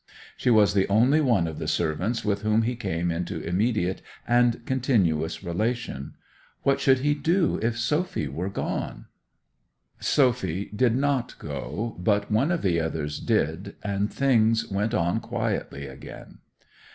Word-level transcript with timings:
She 0.35 0.49
was 0.49 0.73
the 0.73 0.87
only 0.89 1.21
one 1.21 1.45
of 1.45 1.59
the 1.59 1.67
servants 1.67 2.25
with 2.25 2.41
whom 2.41 2.63
he 2.63 2.75
came 2.75 3.11
into 3.11 3.39
immediate 3.39 4.01
and 4.27 4.65
continuous 4.65 5.43
relation. 5.43 6.15
What 6.63 6.79
should 6.79 6.97
he 7.01 7.13
do 7.13 7.59
if 7.61 7.77
Sophy 7.77 8.27
were 8.27 8.49
gone? 8.49 9.05
Sophy 9.99 10.71
did 10.75 10.95
not 10.95 11.37
go, 11.37 11.95
but 11.99 12.31
one 12.31 12.51
of 12.51 12.63
the 12.63 12.79
others 12.79 13.19
did, 13.19 13.75
and 13.83 14.11
things 14.11 14.67
went 14.71 14.95
on 14.95 15.19
quietly 15.19 15.85
again. 15.85 16.39